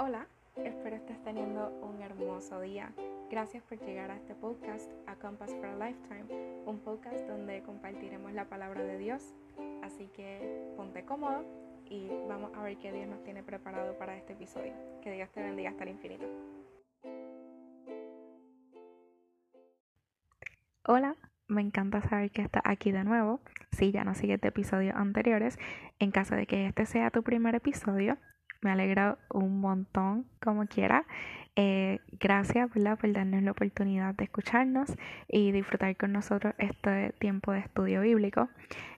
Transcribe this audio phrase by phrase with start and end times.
[0.00, 2.92] Hola, espero estés teniendo un hermoso día.
[3.32, 8.32] Gracias por llegar a este podcast, A Compass for a Lifetime, un podcast donde compartiremos
[8.32, 9.34] la palabra de Dios.
[9.82, 11.44] Así que ponte cómodo
[11.84, 14.72] y vamos a ver qué Dios nos tiene preparado para este episodio.
[15.02, 16.26] Que Dios te bendiga hasta el infinito.
[20.86, 21.16] Hola,
[21.48, 23.40] me encanta saber que estás aquí de nuevo.
[23.72, 25.58] Si ya no sigues de episodios anteriores,
[25.98, 28.16] en caso de que este sea tu primer episodio,
[28.60, 31.06] me alegra un montón como quiera.
[31.56, 34.94] Eh, gracias por darnos la oportunidad de escucharnos
[35.26, 38.48] y disfrutar con nosotros este tiempo de estudio bíblico.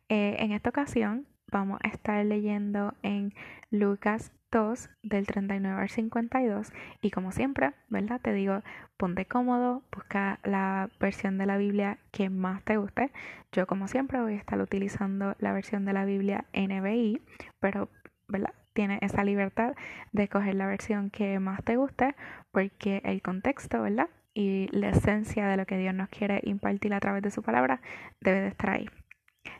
[0.08, 3.32] Eh, en esta ocasión vamos a estar leyendo en
[3.70, 8.20] Lucas 2 del 39 al 52 y como siempre, ¿verdad?
[8.20, 8.62] Te digo,
[8.96, 13.12] ponte cómodo, busca la versión de la Biblia que más te guste.
[13.52, 17.22] Yo como siempre voy a estar utilizando la versión de la Biblia NBI,
[17.60, 17.88] pero
[18.28, 18.54] ¿verdad?
[18.72, 19.74] Tienes esa libertad
[20.12, 22.14] de coger la versión que más te guste
[22.52, 24.08] porque el contexto, ¿verdad?
[24.32, 27.80] Y la esencia de lo que Dios nos quiere impartir a través de su palabra
[28.20, 28.88] debe de estar ahí.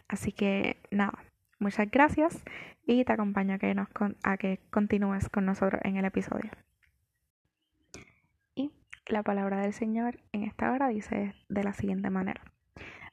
[0.09, 1.25] Así que nada,
[1.59, 2.45] muchas gracias
[2.87, 3.89] y te acompaño a que, nos
[4.23, 6.51] a que continúes con nosotros en el episodio.
[8.55, 8.73] Y
[9.07, 12.43] la palabra del Señor en esta hora dice de la siguiente manera.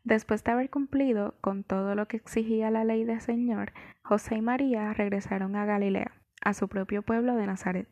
[0.07, 4.41] Después de haber cumplido con todo lo que exigía la ley del Señor, José y
[4.41, 7.89] María regresaron a Galilea, a su propio pueblo de Nazaret.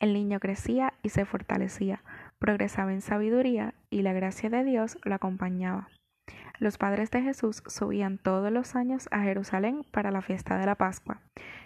[0.00, 2.02] El niño crecía y se fortalecía,
[2.38, 5.90] progresaba en sabiduría y la gracia de Dios lo acompañaba.
[6.60, 10.76] Los padres de Jesús subían todos los años a Jerusalén para la fiesta de la
[10.76, 11.20] Pascua.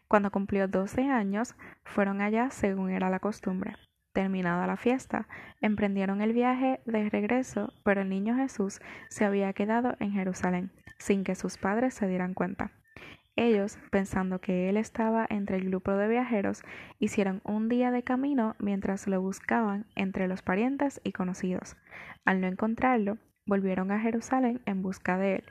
[0.09, 3.77] Cuando cumplió doce años, fueron allá según era la costumbre.
[4.15, 5.27] Terminada la fiesta,
[5.61, 11.25] emprendieron el viaje de regreso, pero el niño Jesús se había quedado en Jerusalén, sin
[11.25, 12.71] que sus padres se dieran cuenta.
[13.35, 16.63] Ellos, pensando que él estaba entre el grupo de viajeros,
[17.01, 21.77] hicieron un día de camino mientras lo buscaban entre los parientes y conocidos.
[22.25, 25.45] Al no encontrarlo, volvieron a Jerusalén en busca de él.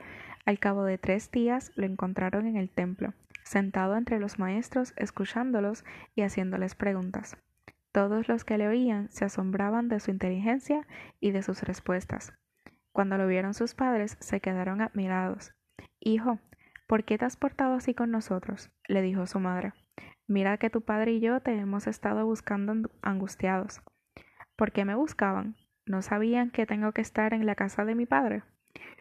[0.46, 3.12] Al cabo de tres días lo encontraron en el templo,
[3.42, 5.84] sentado entre los maestros, escuchándolos
[6.14, 7.36] y haciéndoles preguntas.
[7.94, 10.84] Todos los que le oían se asombraban de su inteligencia
[11.20, 12.32] y de sus respuestas.
[12.90, 15.54] Cuando lo vieron sus padres, se quedaron admirados.
[16.00, 16.40] Hijo,
[16.88, 18.72] ¿por qué te has portado así con nosotros?
[18.88, 19.74] le dijo su madre.
[20.26, 23.80] Mira que tu padre y yo te hemos estado buscando angustiados.
[24.56, 25.54] ¿Por qué me buscaban?
[25.86, 28.42] ¿No sabían que tengo que estar en la casa de mi padre?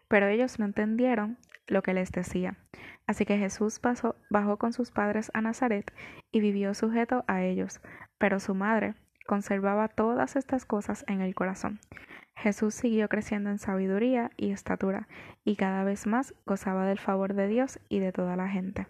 [0.08, 2.58] Pero ellos no entendieron lo que les decía.
[3.08, 5.94] Así que Jesús pasó, bajó con sus padres a Nazaret
[6.32, 7.82] y vivió sujeto a ellos,
[8.18, 8.96] pero su madre
[9.28, 11.80] conservaba todas estas cosas en el corazón.
[12.36, 15.08] Jesús siguió creciendo en sabiduría y estatura,
[15.44, 18.88] y cada vez más gozaba del favor de Dios y de toda la gente.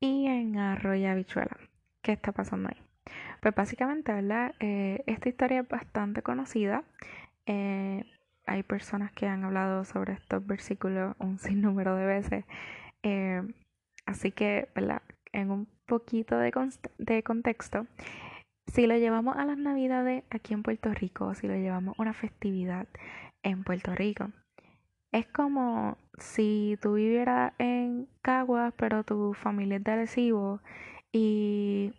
[0.00, 1.56] Y en Arroya Bichuela,
[2.02, 2.82] ¿qué está pasando ahí?
[3.40, 4.54] Pues básicamente, ¿verdad?
[4.60, 6.84] Eh, esta historia es bastante conocida.
[7.46, 8.04] Eh,
[8.46, 12.44] hay personas que han hablado sobre estos versículos un sinnúmero de veces.
[13.02, 13.42] Eh,
[14.06, 15.02] así que, ¿verdad?
[15.32, 17.86] En un poquito de, contexto,
[18.66, 22.12] si lo llevamos a las navidades aquí en Puerto Rico, si lo llevamos a una
[22.12, 22.88] festividad
[23.42, 24.30] en Puerto Rico,
[25.12, 30.60] es como si tú vivieras en Caguas, pero tu familia es de Arecibo
[31.12, 31.92] y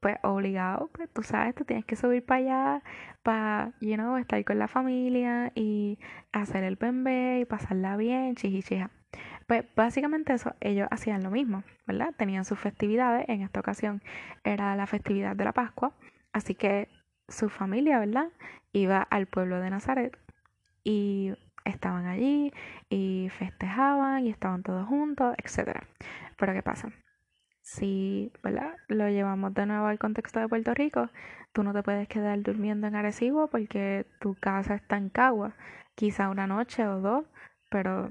[0.00, 2.82] pues obligado, pues tú sabes, tú tienes que subir para allá
[3.22, 5.98] para, you know, estar con la familia y
[6.32, 8.90] hacer el bebé y pasarla bien, chichichija.
[9.46, 12.14] Pues básicamente eso, ellos hacían lo mismo, ¿verdad?
[12.16, 14.02] Tenían sus festividades, en esta ocasión
[14.44, 15.92] era la festividad de la Pascua,
[16.32, 16.88] así que
[17.28, 18.28] su familia, ¿verdad?
[18.72, 20.16] Iba al pueblo de Nazaret
[20.84, 21.32] y
[21.64, 22.52] estaban allí
[22.88, 25.80] y festejaban y estaban todos juntos, etc.
[26.36, 26.90] Pero ¿qué pasa?
[27.68, 28.74] Si ¿verdad?
[28.88, 31.10] lo llevamos de nuevo al contexto de Puerto Rico,
[31.52, 35.54] tú no te puedes quedar durmiendo en Arecibo porque tu casa está en Cagua,
[35.94, 37.26] quizá una noche o dos,
[37.70, 38.08] pero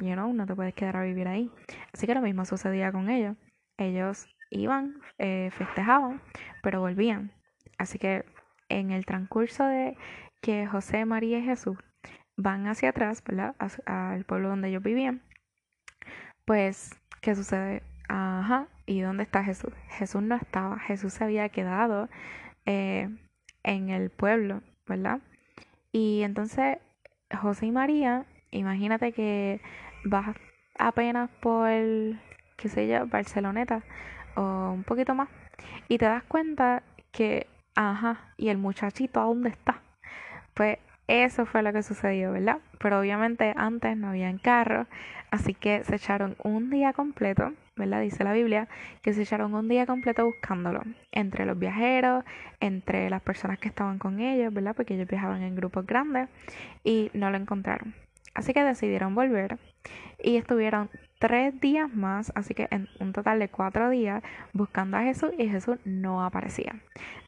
[0.00, 1.50] you know, no te puedes quedar a vivir ahí.
[1.94, 3.36] Así que lo mismo sucedía con ellos.
[3.78, 6.20] Ellos iban, eh, festejaban,
[6.62, 7.32] pero volvían.
[7.78, 8.26] Así que
[8.68, 9.96] en el transcurso de
[10.42, 11.78] que José, María y Jesús
[12.36, 13.54] van hacia atrás, ¿verdad?
[13.86, 15.22] Al pueblo donde ellos vivían,
[16.44, 16.90] pues,
[17.22, 17.82] ¿qué sucede?
[18.12, 19.72] Ajá, ¿y dónde está Jesús?
[19.90, 22.08] Jesús no estaba, Jesús se había quedado
[22.66, 23.08] eh,
[23.62, 25.20] en el pueblo, ¿verdad?
[25.92, 26.78] Y entonces
[27.32, 29.60] José y María, imagínate que
[30.04, 30.34] vas
[30.76, 31.70] apenas por,
[32.56, 33.84] qué sé yo, Barceloneta
[34.34, 35.28] o un poquito más
[35.86, 36.82] y te das cuenta
[37.12, 37.46] que,
[37.76, 39.82] ajá, ¿y el muchachito a dónde está?
[40.54, 42.58] Pues eso fue lo que sucedió, ¿verdad?
[42.80, 44.88] Pero obviamente antes no habían carro,
[45.30, 48.00] así que se echaron un día completo ¿verdad?
[48.00, 48.68] Dice la Biblia,
[49.02, 52.24] que se echaron un día completo buscándolo, entre los viajeros,
[52.60, 54.76] entre las personas que estaban con ellos, ¿verdad?
[54.76, 56.28] Porque ellos viajaban en grupos grandes
[56.84, 57.94] y no lo encontraron.
[58.34, 59.58] Así que decidieron volver
[60.22, 60.88] y estuvieron
[61.18, 64.22] tres días más, así que en un total de cuatro días,
[64.52, 66.80] buscando a Jesús y Jesús no aparecía.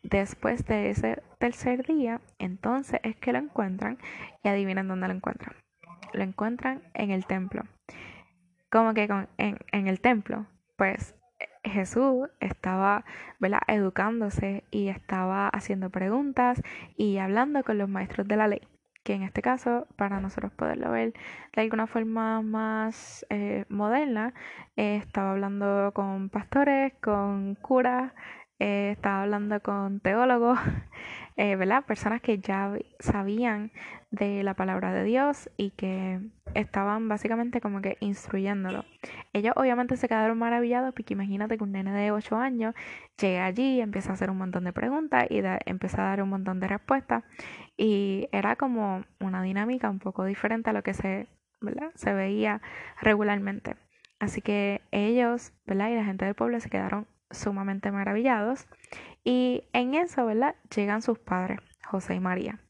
[0.02, 3.98] Después de ese tercer día, entonces es que lo encuentran
[4.42, 5.56] y adivinen dónde lo encuentran.
[6.12, 7.64] Lo encuentran en el templo.
[8.72, 9.04] ¿Cómo que
[9.36, 10.46] en, en el templo?
[10.76, 11.14] Pues
[11.62, 13.04] Jesús estaba
[13.38, 13.60] ¿verdad?
[13.68, 16.62] educándose y estaba haciendo preguntas
[16.96, 18.62] y hablando con los maestros de la ley
[19.04, 21.12] que en este caso, para nosotros poderlo ver
[21.54, 24.32] de alguna forma más eh, moderna,
[24.76, 28.12] eh, estaba hablando con pastores, con curas,
[28.62, 30.58] eh, estaba hablando con teólogos,
[31.36, 31.84] ¿verdad?
[31.84, 33.72] Personas que ya sabían
[34.12, 36.20] de la palabra de Dios y que
[36.54, 38.84] estaban básicamente como que instruyéndolo.
[39.32, 42.74] Ellos obviamente se quedaron maravillados porque imagínate que un nene de 8 años
[43.18, 46.60] llega allí, empieza a hacer un montón de preguntas y empieza a dar un montón
[46.60, 47.24] de respuestas
[47.76, 51.26] y era como una dinámica un poco diferente a lo que se,
[51.94, 52.60] se veía
[53.00, 53.76] regularmente.
[54.20, 55.88] Así que ellos ¿verdad?
[55.88, 58.68] y la gente del pueblo se quedaron sumamente maravillados
[59.24, 60.56] y en eso ¿verdad?
[60.74, 62.60] llegan sus padres, José y María.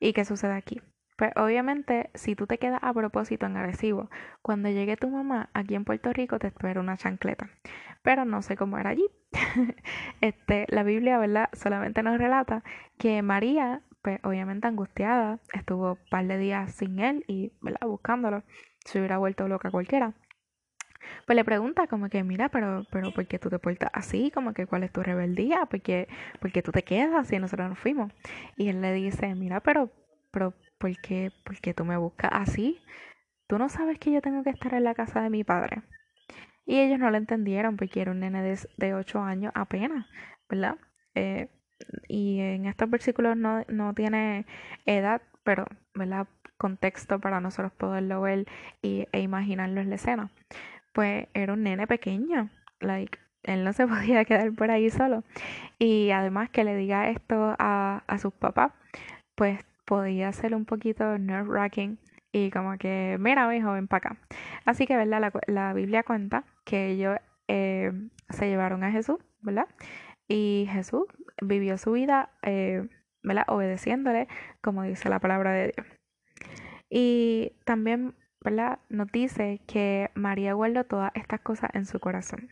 [0.00, 0.80] ¿Y qué sucede aquí?
[1.16, 4.10] Pues obviamente, si tú te quedas a propósito en agresivo,
[4.40, 7.50] cuando llegue tu mamá aquí en Puerto Rico te espera una chancleta.
[8.02, 9.06] Pero no sé cómo era allí.
[10.20, 11.48] este, la Biblia, ¿verdad?
[11.52, 12.64] Solamente nos relata
[12.98, 17.86] que María, pues obviamente angustiada, estuvo un par de días sin él y, ¿verdad?
[17.86, 18.42] Buscándolo.
[18.84, 20.14] Se hubiera vuelto loca cualquiera.
[21.26, 24.30] Pues le pregunta como que, mira, pero, pero ¿por qué tú te portas así?
[24.32, 25.66] Como que, ¿cuál es tu rebeldía?
[25.66, 26.08] ¿Por qué,
[26.40, 28.12] por qué tú te quedas y nosotros nos fuimos?
[28.56, 29.90] Y él le dice, mira, pero,
[30.30, 31.30] pero ¿por qué,
[31.74, 32.80] tú me buscas así?
[33.46, 35.82] Tú no sabes que yo tengo que estar en la casa de mi padre.
[36.64, 40.06] Y ellos no lo entendieron porque era un nene de, de 8 años apenas,
[40.48, 40.76] ¿verdad?
[41.14, 41.48] Eh,
[42.08, 44.46] y en estos versículos no, no tiene
[44.86, 46.26] edad, pero, ¿verdad?
[46.56, 48.46] Contexto para nosotros poderlo ver
[48.82, 50.30] y, e imaginarlo en la escena.
[50.92, 52.50] Pues era un nene pequeño,
[52.80, 55.24] like, él no se podía quedar por ahí solo.
[55.78, 58.72] Y además que le diga esto a, a sus papás,
[59.34, 61.98] pues podía ser un poquito nerve-wracking
[62.32, 64.16] y como que, mira, mi joven, para acá.
[64.64, 65.20] Así que, ¿verdad?
[65.20, 67.18] La, la Biblia cuenta que ellos
[67.48, 67.92] eh,
[68.30, 69.66] se llevaron a Jesús, ¿verdad?
[70.28, 71.04] Y Jesús
[71.42, 72.88] vivió su vida, eh,
[73.22, 73.44] ¿verdad?
[73.48, 74.28] Obedeciéndole,
[74.62, 75.86] como dice la palabra de Dios.
[76.88, 78.14] Y también,
[78.88, 82.50] Nos dice que María guardó todas estas cosas en su corazón.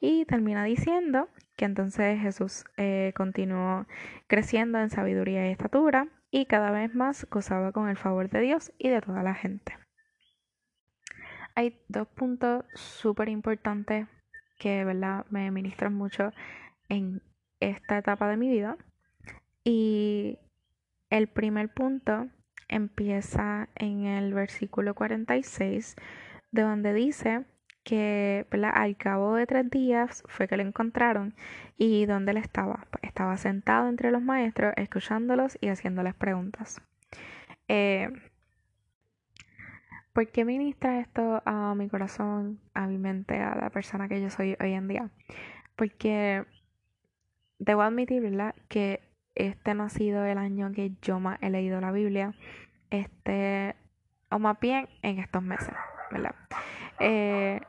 [0.00, 3.86] Y termina diciendo que entonces Jesús eh, continuó
[4.26, 8.72] creciendo en sabiduría y estatura y cada vez más gozaba con el favor de Dios
[8.76, 9.78] y de toda la gente.
[11.54, 14.08] Hay dos puntos súper importantes
[14.58, 15.24] que ¿verdad?
[15.30, 16.32] me ministran mucho
[16.88, 17.22] en
[17.60, 18.76] esta etapa de mi vida.
[19.62, 20.38] Y
[21.10, 22.28] el primer punto
[22.68, 25.96] empieza en el versículo 46,
[26.52, 27.44] de donde dice
[27.84, 31.34] que al cabo de tres días fue que lo encontraron
[31.76, 32.86] y dónde él estaba.
[32.90, 36.80] Pues, estaba sentado entre los maestros, escuchándolos y haciéndoles preguntas.
[37.68, 38.10] Eh,
[40.12, 44.30] ¿Por qué ministra esto a mi corazón, a mi mente, a la persona que yo
[44.30, 45.10] soy hoy en día?
[45.76, 46.44] Porque
[47.58, 48.54] debo admitir, ¿verdad?
[48.68, 49.00] Que
[49.34, 52.34] este no ha sido el año que yo más he leído la Biblia.
[52.90, 53.74] Este,
[54.30, 55.74] o más bien en estos meses,
[56.10, 56.34] ¿verdad?
[57.00, 57.60] Eh,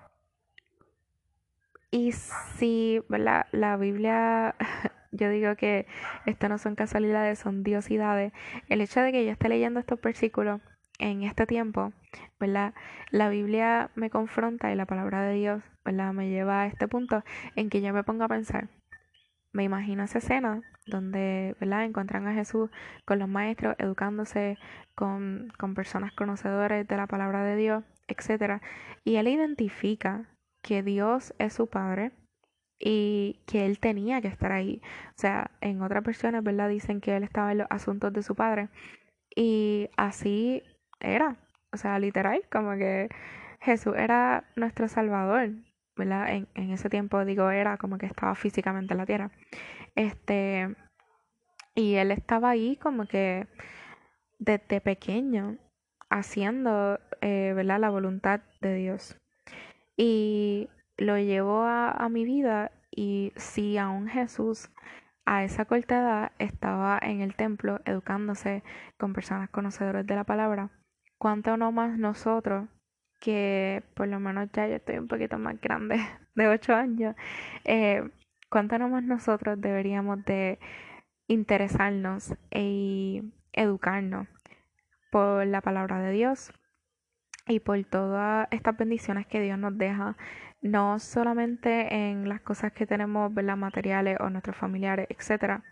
[1.91, 3.47] y si ¿verdad?
[3.51, 4.55] la Biblia,
[5.11, 5.87] yo digo que
[6.25, 8.33] esto no son casualidades, son diosidades.
[8.69, 10.61] El hecho de que yo esté leyendo estos versículos
[10.99, 11.93] en este tiempo,
[12.39, 12.73] ¿verdad?
[13.11, 16.13] La Biblia me confronta y la palabra de Dios, ¿verdad?
[16.13, 17.23] Me lleva a este punto
[17.55, 18.69] en que yo me pongo a pensar.
[19.55, 21.85] Me imagino esa escena donde, ¿verdad?
[21.85, 22.69] Encuentran a Jesús
[23.05, 24.57] con los maestros, educándose
[24.95, 28.61] con, con personas conocedores de la palabra de Dios, etc.
[29.05, 30.29] Y él identifica
[30.61, 32.11] que Dios es su padre
[32.79, 34.81] y que él tenía que estar ahí.
[35.11, 36.67] O sea, en otras versiones, ¿verdad?
[36.67, 38.67] Dicen que él estaba en los asuntos de su padre.
[39.33, 40.63] Y así
[40.99, 41.37] era.
[41.71, 43.07] O sea, literal, como que
[43.61, 45.51] Jesús era nuestro Salvador,
[45.95, 46.29] ¿verdad?
[46.29, 49.31] En, en ese tiempo, digo, era como que estaba físicamente en la tierra.
[49.95, 50.75] Este,
[51.73, 53.47] y él estaba ahí como que
[54.39, 55.57] desde pequeño,
[56.09, 57.79] haciendo, eh, ¿verdad?
[57.79, 59.17] La voluntad de Dios.
[59.97, 64.69] Y lo llevo a, mi vida y si aún Jesús
[65.25, 68.63] a esa corta edad estaba en el templo educándose
[68.97, 70.69] con personas conocedoras de la palabra,
[71.17, 72.69] ¿cuánto no más nosotros
[73.25, 75.97] que por lo menos ya yo estoy un poquito más grande,
[76.35, 77.15] de 8 años,
[77.63, 78.07] eh,
[78.51, 80.59] ¿cuánto más nosotros deberíamos de
[81.27, 84.27] interesarnos e educarnos
[85.11, 86.53] por la palabra de Dios
[87.47, 90.15] y por todas estas bendiciones que Dios nos deja,
[90.61, 95.63] no solamente en las cosas que tenemos, las materiales o nuestros familiares, etcétera,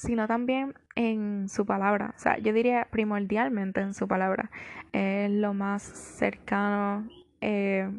[0.00, 2.14] sino también en su palabra.
[2.16, 4.50] O sea, yo diría primordialmente en su palabra.
[4.92, 7.06] Es lo más cercano,
[7.40, 7.90] eh,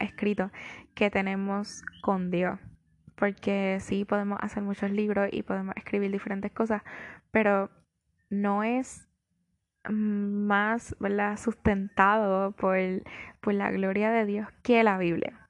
[0.00, 0.50] escrito
[0.94, 2.58] que tenemos con Dios.
[3.14, 6.82] Porque sí podemos hacer muchos libros y podemos escribir diferentes cosas,
[7.30, 7.70] pero
[8.30, 9.08] no es
[9.88, 10.94] más
[11.36, 12.76] sustentado por,
[13.40, 15.48] por la gloria de Dios que la Biblia.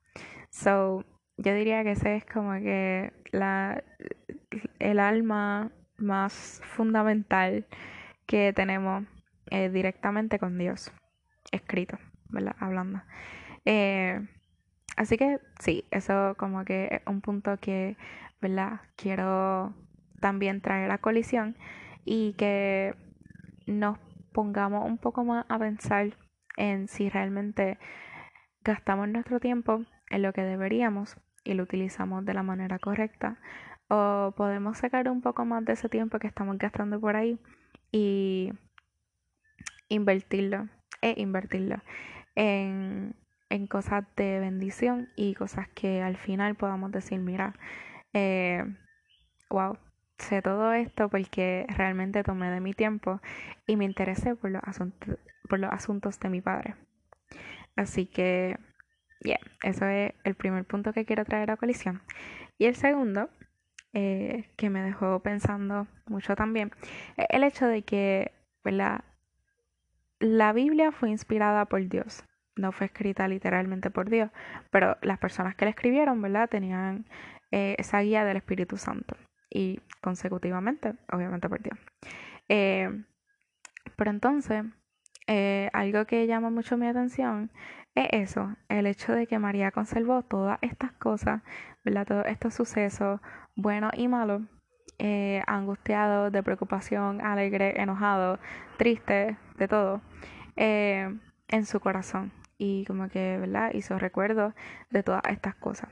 [0.51, 1.05] So,
[1.37, 3.83] yo diría que ese es como que la,
[4.79, 7.67] el alma más fundamental
[8.27, 9.05] que tenemos
[9.51, 10.93] eh, directamente con Dios,
[11.53, 12.57] escrito, ¿verdad?
[12.59, 13.03] Hablando.
[13.65, 14.21] Eh,
[14.97, 17.97] así que sí, eso como que es un punto que,
[18.41, 18.81] ¿verdad?
[18.97, 19.75] Quiero
[20.21, 21.57] también traer a colisión
[22.05, 22.95] y que
[23.67, 23.99] nos
[24.33, 26.17] pongamos un poco más a pensar
[26.57, 27.79] en si realmente
[28.63, 33.39] gastamos nuestro tiempo en lo que deberíamos y lo utilizamos de la manera correcta
[33.89, 37.39] o podemos sacar un poco más de ese tiempo que estamos gastando por ahí
[37.91, 38.53] y
[39.89, 40.69] invertirlo
[41.01, 41.77] e invertirlo
[42.35, 43.15] en,
[43.51, 47.55] en cosas de bendición y cosas que al final podamos decir, mira,
[48.13, 48.65] eh,
[49.51, 49.79] wow,
[50.19, 53.21] sé todo esto porque realmente tomé de mi tiempo
[53.67, 55.19] y me interesé por los asuntos,
[55.49, 56.75] por los asuntos de mi padre.
[57.77, 58.59] Así que,
[59.21, 62.03] yeah, eso es el primer punto que quiero traer a colisión.
[62.59, 63.31] Y el segundo
[63.95, 66.71] eh, que me dejó pensando mucho también,
[67.17, 68.33] e, el hecho de que
[70.21, 72.25] la Biblia fue inspirada por Dios,
[72.57, 74.31] no fue escrita literalmente por Dios,
[74.71, 76.49] pero las personas que la escribieron, ¿verdad?
[76.49, 77.07] Tenían
[77.51, 79.17] eh, esa guía del Espíritu Santo
[79.49, 81.79] y consecutivamente, obviamente por Dios.
[82.49, 83.05] Eh,
[83.97, 84.65] pero entonces,
[85.73, 87.51] algo que llama mucho mi atención
[87.95, 91.43] es eso, el hecho de que María conservó todas estas cosas,
[91.85, 92.07] ¿verdad?
[92.07, 93.21] Todos estos sucesos,
[93.59, 94.43] bueno y malo,
[94.99, 98.39] eh, angustiado, de preocupación, alegre, enojado,
[98.79, 100.01] triste, de todo,
[100.57, 101.13] eh,
[101.49, 102.33] en su corazón.
[102.57, 103.73] Y como que, ¿verdad?
[103.75, 104.55] Hizo recuerdo
[104.91, 105.91] de todas estas cosas.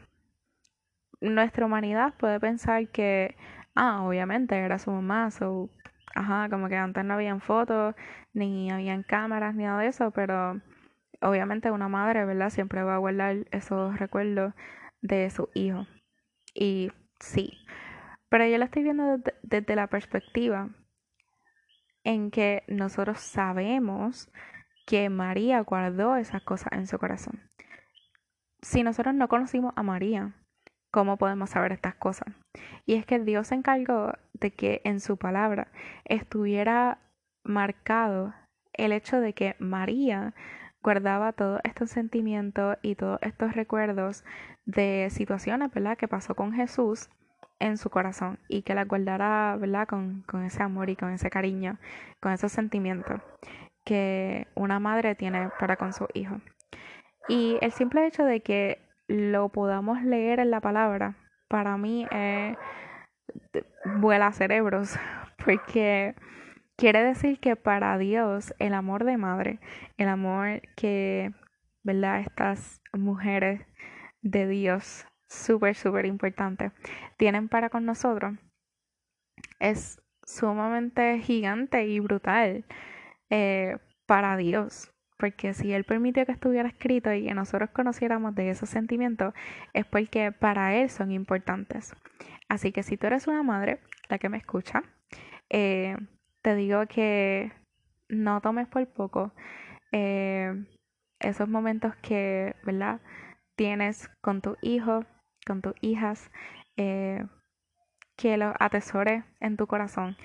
[1.20, 3.36] Nuestra humanidad puede pensar que,
[3.74, 5.68] ah, obviamente era su mamá, su,
[6.14, 7.96] ajá, como que antes no habían fotos,
[8.32, 10.60] ni habían cámaras, ni nada de eso, pero
[11.20, 12.50] obviamente una madre, ¿verdad?
[12.50, 14.54] Siempre va a guardar esos recuerdos
[15.02, 15.86] de su hijo.
[16.54, 17.52] Y sí.
[18.28, 20.70] Pero yo lo estoy viendo desde, la perspectiva
[22.04, 24.30] en que nosotros sabemos
[24.86, 27.50] que María guardó esas cosas en su corazón.
[28.62, 30.34] Si nosotros no conocimos a María,
[30.90, 32.34] ¿cómo podemos saber estas cosas?
[32.84, 35.68] Y es que Dios se encargó de que en su palabra
[36.04, 36.98] estuviera
[37.44, 38.34] marcado
[38.72, 40.34] el hecho de que María
[40.82, 44.24] guardaba todos estos sentimientos y todos estos recuerdos
[44.66, 47.08] de situaciones, ¿verdad?, que pasó con Jesús
[47.58, 51.78] en su corazón y que la guardara, ¿verdad?, con, ese amor y con ese cariño,
[52.20, 53.20] con esos sentimientos
[53.84, 56.40] que una madre tiene para con su hijo.
[57.28, 61.16] Y el simple hecho de que lo podamos leer en la palabra,
[61.48, 62.06] para mí
[64.00, 64.98] vuela cerebros,
[65.44, 66.14] porque
[66.78, 69.60] Quiere decir que para Dios el amor de madre,
[69.96, 71.32] el amor que,
[71.84, 72.20] ¿verdad?
[72.20, 73.62] Estas mujeres
[74.30, 76.72] de Dios, súper, súper importante,
[77.16, 78.34] tienen para con nosotros,
[79.60, 82.64] es sumamente gigante y brutal
[83.30, 84.90] eh, para Dios.
[85.18, 89.32] Porque si Él permitió que estuviera escrito y que nosotros conociéramos de esos sentimientos,
[89.72, 91.94] es porque para Él son importantes.
[92.48, 93.80] Así que si tú eres una madre,
[94.10, 94.82] la que me escucha,
[95.48, 95.96] eh,
[96.42, 97.50] te digo que
[98.08, 99.32] no tomes por poco
[99.90, 100.52] eh,
[101.18, 103.00] esos momentos que, ¿verdad?
[103.56, 105.04] Tienes con tu hijo,
[105.46, 106.30] con tus hijas,
[106.76, 107.24] eh,
[108.16, 110.16] que los atesores en tu corazón,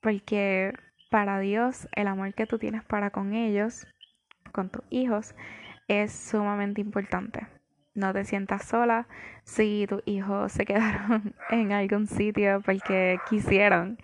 [0.00, 0.72] porque
[1.10, 3.86] para Dios el amor que tú tienes para con ellos,
[4.52, 5.34] con tus hijos,
[5.88, 7.46] es sumamente importante.
[7.94, 9.08] No te sientas sola
[9.44, 13.98] si tus hijos se quedaron en algún sitio porque quisieron.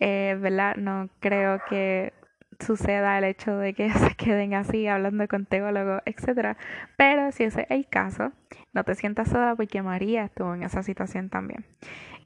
[0.00, 0.76] Eh, ¿verdad?
[0.76, 2.12] No creo que
[2.60, 6.56] suceda el hecho de que se queden así hablando con teólogos, etc.
[6.96, 8.32] Pero si ese es el caso,
[8.72, 11.64] no te sientas sola porque María estuvo en esa situación también.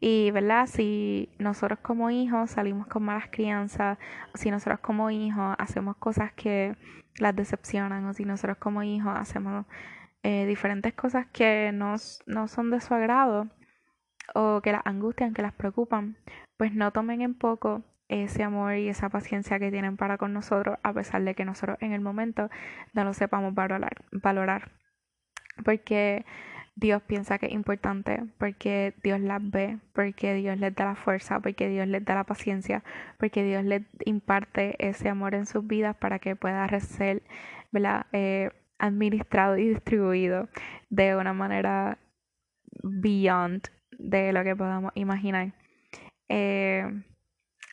[0.01, 0.67] Y, ¿verdad?
[0.67, 3.99] Si nosotros como hijos salimos con malas crianzas,
[4.35, 6.77] si nosotros como hijos hacemos cosas que
[7.19, 9.67] las decepcionan, o si nosotros como hijos hacemos
[10.23, 13.49] eh, diferentes cosas que no son de su agrado,
[14.35, 16.17] o que las angustian, que las preocupan,
[16.57, 20.79] pues no tomen en poco ese amor y esa paciencia que tienen para con nosotros,
[20.83, 22.51] a pesar de que nosotros en el momento
[22.95, 24.05] no lo sepamos valorar.
[24.13, 24.73] valorar.
[25.65, 26.25] Porque
[26.79, 31.41] Dios piensa que es importante, porque Dios las ve, porque Dios les da la fuerza,
[31.41, 32.85] porque Dios les da la paciencia,
[33.19, 37.23] porque Dios les imparte ese amor en sus vidas para que pueda ser
[38.13, 40.49] eh, administrado y distribuido
[40.89, 41.99] de una manera
[42.85, 43.63] beyond
[43.99, 45.53] de lo que podamos imaginar.
[46.29, 47.03] Eh,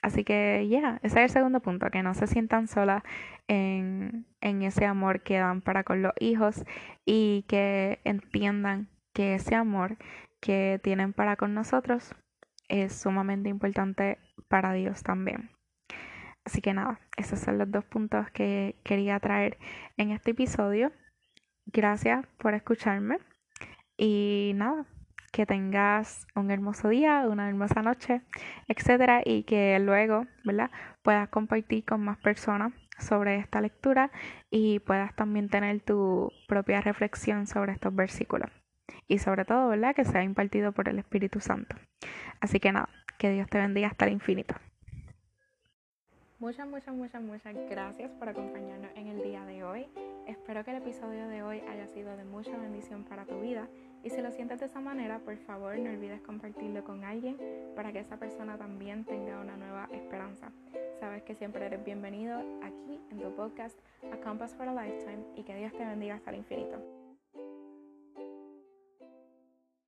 [0.05, 3.01] así que ya, ese es el segundo punto, que no se sientan solas
[3.47, 6.63] en, en ese amor que dan para con los hijos
[7.05, 9.97] y que entiendan que ese amor
[10.39, 12.13] que tienen para con nosotros
[12.67, 15.49] es sumamente importante para Dios también.
[16.45, 19.57] Así que nada, esos son los dos puntos que quería traer
[19.97, 20.91] en este episodio.
[21.65, 23.17] Gracias por escucharme
[23.97, 24.85] y nada,
[25.35, 28.21] que tengas un hermoso día, una hermosa noche,
[28.69, 30.71] etcétera, y que luego, ¿verdad?
[31.03, 34.11] Puedas compartir con más personas sobre esta lectura
[34.49, 38.49] y puedas también tener tu propia reflexión sobre estos versículos
[39.09, 39.93] y sobre todo, ¿verdad?
[39.93, 41.75] Que sea impartido por el Espíritu Santo.
[42.39, 42.87] Así que nada,
[43.17, 44.55] que Dios te bendiga hasta el infinito.
[46.37, 49.87] Muchas, muchas, muchas, muchas gracias por acompañarnos en el día de hoy.
[50.27, 53.69] Espero que el episodio de hoy haya sido de mucha bendición para tu vida
[54.03, 57.37] y si lo sientes de esa manera, por favor no olvides compartirlo con alguien
[57.73, 60.51] para que esa persona también tenga una nueva esperanza.
[60.99, 63.79] Sabes que siempre eres bienvenido aquí en tu podcast
[64.11, 66.94] A Compass for a Lifetime y que Dios te bendiga hasta el infinito.